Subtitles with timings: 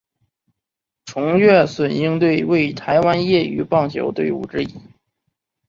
[1.05, 4.75] 崇越隼鹰队为台湾业余棒球队伍之一。